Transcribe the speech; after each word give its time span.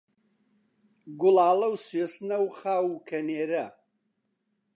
گوڵاڵە 1.19 1.67
و 1.71 1.75
سوێسنە 1.85 2.37
و 2.43 2.47
خاو 2.57 2.85
و 2.91 3.03
کەنێرە 3.07 3.65